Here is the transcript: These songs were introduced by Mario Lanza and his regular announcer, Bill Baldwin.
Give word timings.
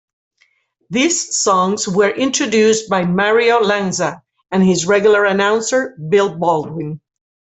These 0.89 1.37
songs 1.37 1.87
were 1.87 2.09
introduced 2.09 2.89
by 2.89 3.05
Mario 3.05 3.59
Lanza 3.59 4.23
and 4.49 4.63
his 4.63 4.87
regular 4.87 5.25
announcer, 5.25 5.95
Bill 6.09 6.35
Baldwin. 6.39 6.99